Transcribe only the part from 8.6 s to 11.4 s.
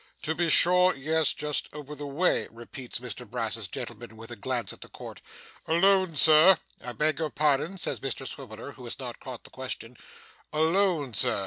who has not caught the question 'Alone, sir?